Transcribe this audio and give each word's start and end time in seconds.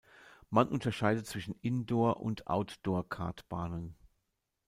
Man 0.49 0.67
unterscheidet 0.67 1.27
zwischen 1.27 1.53
Indoor- 1.61 2.21
und 2.21 2.47
Outdoor-Kartbahnen. 2.47 3.95